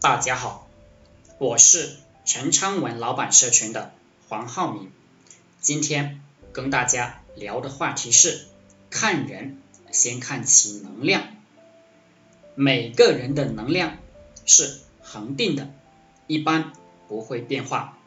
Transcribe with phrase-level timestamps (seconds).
[0.00, 0.68] 大家好，
[1.38, 3.92] 我是陈昌文老板社群的
[4.28, 4.92] 黄浩明，
[5.60, 6.22] 今天
[6.52, 8.46] 跟大家聊的话题是
[8.90, 11.24] 看人先看其能量。
[12.54, 13.98] 每个人的能量
[14.46, 15.68] 是恒定的，
[16.28, 16.72] 一般
[17.08, 17.98] 不会变化。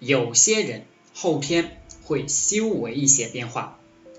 [0.00, 3.78] 有些人后天会修为一些变化，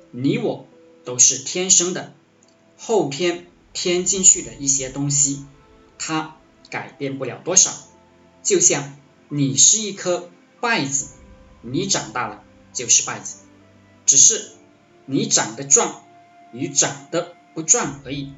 [0.10, 0.66] 你我
[1.06, 2.12] 都是天生的，
[2.76, 5.46] 后天添进去的一些东西，
[6.00, 6.38] 它。
[6.74, 7.72] 改变不了多少，
[8.42, 8.96] 就像
[9.30, 11.10] 你是一颗稗子，
[11.62, 13.36] 你长大了就是稗子，
[14.08, 14.54] 只是
[15.06, 16.04] 你长得壮
[16.52, 18.34] 与长得不壮而已，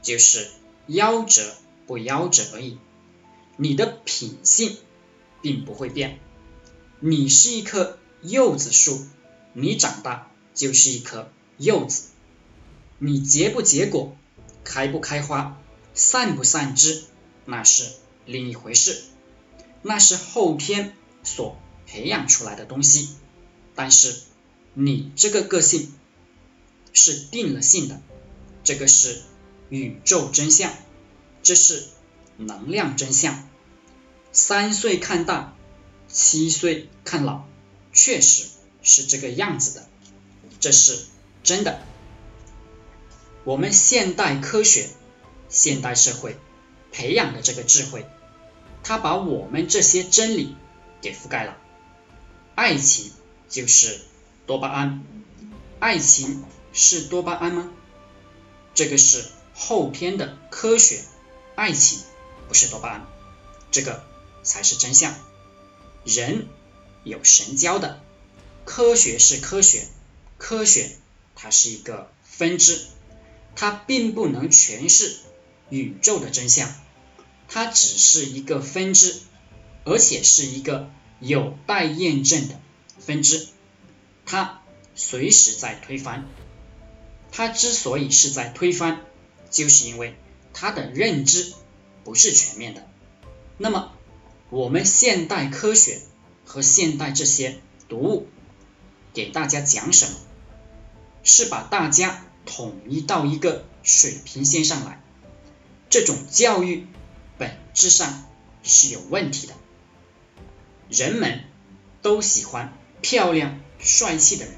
[0.00, 0.48] 就是
[0.88, 1.56] 夭折
[1.88, 2.78] 不夭折而已。
[3.56, 4.76] 你的品性
[5.40, 6.20] 并不会变。
[7.00, 9.04] 你是一棵柚子树，
[9.54, 12.10] 你长大就是一棵柚子。
[13.00, 14.16] 你结不结果，
[14.62, 15.60] 开不开花，
[15.94, 17.02] 散不散枝。
[17.44, 17.90] 那是
[18.24, 19.02] 另一回事，
[19.82, 23.16] 那是后天所培养出来的东西。
[23.74, 24.14] 但是
[24.74, 25.92] 你这个个性
[26.92, 28.00] 是定了性的，
[28.64, 29.22] 这个是
[29.70, 30.72] 宇宙真相，
[31.42, 31.88] 这是
[32.36, 33.48] 能量真相。
[34.30, 35.54] 三岁看大，
[36.08, 37.44] 七岁看老，
[37.92, 38.46] 确实
[38.82, 39.88] 是这个样子的，
[40.60, 40.98] 这是
[41.42, 41.80] 真的。
[43.44, 44.88] 我们现代科学，
[45.48, 46.36] 现代社会。
[46.92, 48.06] 培养的这个智慧，
[48.84, 50.54] 它把我们这些真理
[51.00, 51.56] 给覆盖了。
[52.54, 53.10] 爱情
[53.48, 54.00] 就是
[54.46, 55.02] 多巴胺，
[55.80, 57.72] 爱情是多巴胺吗？
[58.74, 61.02] 这个是后天的科学，
[61.54, 62.00] 爱情
[62.48, 63.06] 不是多巴胺，
[63.70, 64.04] 这个
[64.42, 65.14] 才是真相。
[66.04, 66.48] 人
[67.04, 68.00] 有神交的，
[68.64, 69.86] 科学是科学，
[70.36, 70.90] 科学
[71.34, 72.86] 它是一个分支，
[73.56, 75.16] 它并不能诠释
[75.72, 76.70] 宇宙的真相。
[77.48, 79.20] 它只是一个分支，
[79.84, 82.60] 而且是一个有待验证的
[82.98, 83.48] 分支，
[84.26, 84.62] 它
[84.94, 86.28] 随时在推翻。
[87.30, 89.00] 它之所以是在推翻，
[89.50, 90.14] 就是因为
[90.52, 91.52] 它的认知
[92.04, 92.86] 不是全面的。
[93.56, 93.92] 那么，
[94.50, 96.00] 我们现代科学
[96.44, 98.28] 和现代这些读物
[99.14, 100.16] 给大家讲什么？
[101.24, 105.02] 是把大家统一到一个水平线上来。
[105.92, 106.86] 这种教育。
[107.38, 108.24] 本质上
[108.62, 109.54] 是有问题的。
[110.88, 111.44] 人们
[112.00, 114.54] 都喜欢漂亮帅气的人，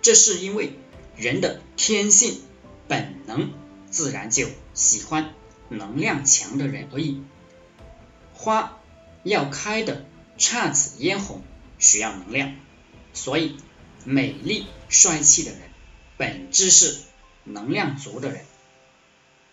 [0.00, 0.72] 这是因为
[1.16, 2.40] 人的天性
[2.88, 3.52] 本能
[3.90, 5.34] 自然就喜欢
[5.68, 7.22] 能量强的人而已。
[8.32, 8.80] 花
[9.22, 10.06] 要开的
[10.38, 11.42] 姹紫嫣红
[11.78, 12.56] 需要能量，
[13.12, 13.58] 所以
[14.04, 15.60] 美丽帅气的人
[16.16, 17.02] 本质是
[17.44, 18.46] 能量足的人，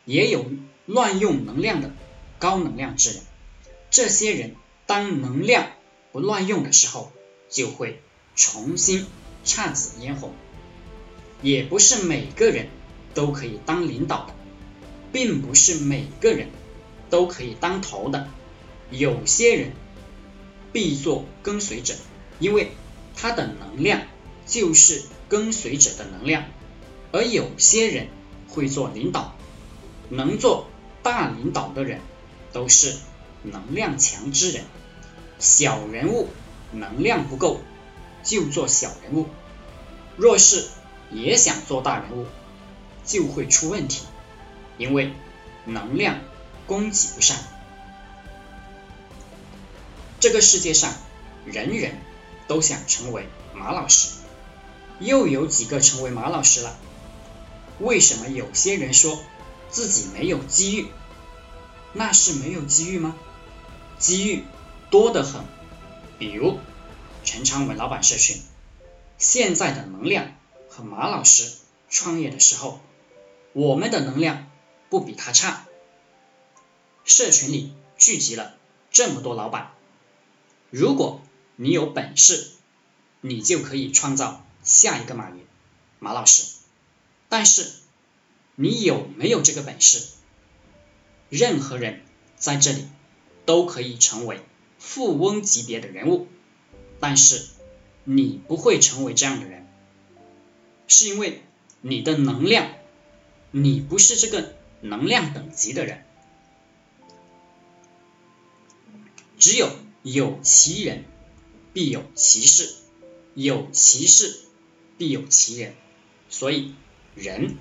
[0.10, 0.44] 也有。
[0.92, 1.92] 乱用能量的
[2.40, 3.22] 高能量之人，
[3.92, 4.56] 这些人
[4.88, 5.74] 当能量
[6.12, 7.12] 不乱用的时候，
[7.48, 8.02] 就会
[8.36, 9.06] 重新
[9.46, 10.34] 姹紫嫣红。
[11.44, 12.70] 也不是每个人
[13.14, 14.34] 都可以当领导的，
[15.12, 16.48] 并不是每个人
[17.12, 18.28] 都可以当头的。
[18.90, 19.74] 有些人
[20.74, 21.94] 必做跟随者，
[22.40, 22.72] 因为
[23.16, 24.02] 他的能量
[24.48, 26.46] 就是跟随者的能量。
[27.12, 28.08] 而有些人
[28.48, 29.38] 会做领导，
[30.10, 30.68] 能做。
[31.02, 32.02] 大领导的人
[32.52, 32.94] 都是
[33.42, 34.66] 能量强之人，
[35.40, 36.28] 小人物
[36.74, 37.62] 能量不够
[38.22, 39.28] 就做小人物，
[40.18, 40.68] 若是
[41.10, 42.26] 也想做大人物，
[43.06, 44.04] 就会出问题，
[44.78, 45.14] 因为
[45.64, 46.20] 能量
[46.68, 47.38] 供给不上。
[50.20, 50.94] 这个世界上
[51.46, 51.98] 人人
[52.50, 54.10] 都想成为马老师，
[55.00, 56.76] 又有几个成为马老师了？
[57.80, 59.18] 为什么有些人说？
[59.72, 60.88] 自己没有机遇，
[61.94, 63.16] 那是没有机遇吗？
[64.00, 64.44] 机遇
[64.90, 65.46] 多得很，
[66.18, 66.60] 比如
[67.24, 68.42] 陈昌文老板社群，
[69.20, 70.36] 现在的能量
[70.70, 71.52] 和马老师
[71.90, 72.82] 创业的时候，
[73.54, 74.48] 我们的能量
[74.90, 75.66] 不比他差。
[77.06, 78.56] 社群里聚集了
[78.92, 79.72] 这么多老板，
[80.72, 81.22] 如果
[81.58, 82.50] 你有本事，
[83.22, 85.46] 你就可以创造下一个马云，
[86.00, 86.44] 马老师。
[87.30, 87.72] 但是。
[88.62, 90.06] 你有没有这个本事？
[91.30, 92.02] 任何人
[92.36, 92.88] 在这里
[93.46, 94.42] 都可以成为
[94.78, 96.28] 富翁级别的人物，
[97.00, 97.46] 但是
[98.04, 99.66] 你不会成为这样的人，
[100.90, 101.42] 是因为
[101.80, 102.74] 你的能量，
[103.52, 106.04] 你不是这个能量等级的人。
[109.38, 109.72] 只有
[110.04, 111.06] 有其人，
[111.72, 112.66] 必有其事；
[113.36, 114.38] 有其事，
[114.98, 115.76] 必有其人。
[116.30, 116.76] 所以
[117.16, 117.56] 人。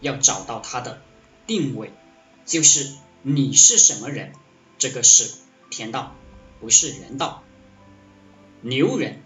[0.00, 1.02] 要找到它的
[1.46, 1.92] 定位，
[2.46, 4.32] 就是你是什么人，
[4.78, 5.34] 这个是
[5.70, 6.14] 天道，
[6.60, 7.42] 不是人道。
[8.60, 9.22] 牛人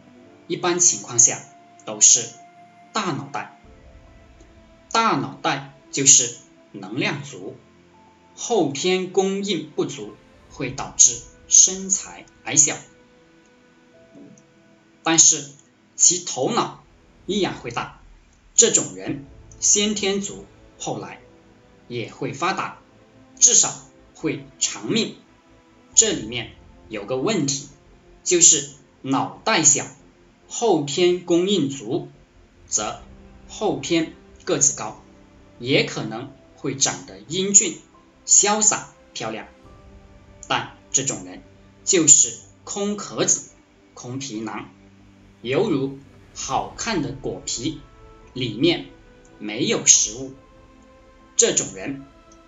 [0.47, 1.43] 一般情况下
[1.85, 2.29] 都是
[2.93, 3.61] 大脑袋，
[4.91, 6.37] 大脑袋就是
[6.73, 7.57] 能量足，
[8.37, 10.15] 后天供应不足
[10.51, 11.19] 会导致
[11.49, 12.77] 身材矮小，
[15.03, 15.51] 但是
[15.97, 16.85] 其头脑
[17.27, 18.01] 依然会大。
[18.55, 19.25] 这种人
[19.61, 20.45] 先天足，
[20.85, 21.21] 后来
[21.87, 22.79] 也会发达，
[23.39, 23.73] 至少
[24.17, 25.15] 会长命。
[25.95, 26.57] 这里面
[26.89, 27.69] 有个问题，
[28.25, 28.69] 就是
[29.01, 29.87] 脑袋小，
[30.49, 32.09] 后天供应足，
[32.67, 33.01] 则
[33.49, 34.13] 后天
[34.45, 35.01] 个子高，
[35.61, 37.79] 也可能会长得英俊、
[38.27, 39.47] 潇洒、漂亮。
[40.49, 41.45] 但这种人
[41.85, 43.51] 就是空壳子、
[43.95, 44.69] 空皮囊，
[45.43, 46.01] 犹如
[46.35, 47.81] 好看的果皮。
[48.33, 48.87] 里面
[49.39, 50.33] 没有食物，
[51.43, 52.05] 这种人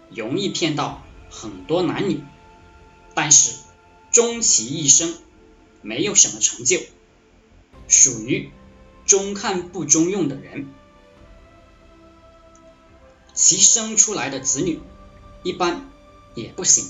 [0.08, 2.23] 容易骗到很多男女，
[3.12, 3.56] 但是
[4.12, 5.19] 终其一生
[5.82, 6.81] 没有什么成就，
[7.88, 8.50] 属于
[9.05, 10.69] 中看不中用的人。
[13.35, 14.79] 其生出来的子女
[15.43, 15.91] 一般
[16.37, 16.88] 也不行，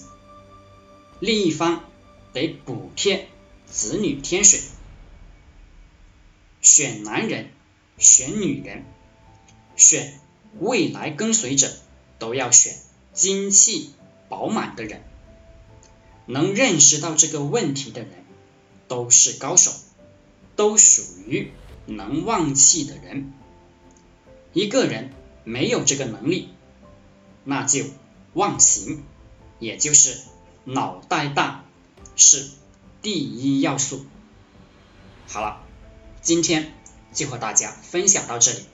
[1.20, 1.86] 另一方
[2.34, 3.30] 得补贴
[3.64, 4.60] 子女添水，
[6.60, 7.48] 选男人。
[7.96, 8.84] 选女人，
[9.76, 10.20] 选
[10.58, 11.72] 未来跟随者，
[12.18, 12.76] 都要选
[13.12, 13.94] 精气
[14.28, 15.02] 饱满的人。
[16.26, 18.24] 能认识到这个问题的人，
[18.88, 19.72] 都是高手，
[20.56, 21.52] 都属于
[21.86, 23.32] 能旺气的人。
[24.52, 25.10] 一个人
[25.44, 26.48] 没有这个能力，
[27.44, 27.84] 那就
[28.32, 29.02] 忘形，
[29.58, 30.18] 也就是
[30.64, 31.64] 脑袋大
[32.16, 32.50] 是
[33.02, 34.06] 第一要素。
[35.26, 35.62] 好了，
[36.22, 36.72] 今天。
[37.14, 38.64] 就和大家分享到这里，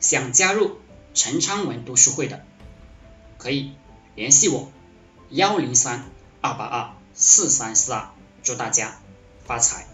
[0.00, 0.76] 想加入
[1.14, 2.44] 陈昌文读书会的，
[3.38, 3.72] 可以
[4.14, 4.70] 联系我
[5.30, 6.04] 幺零三
[6.40, 8.10] 二八二四三四二，
[8.44, 9.00] 祝大家
[9.44, 9.87] 发财。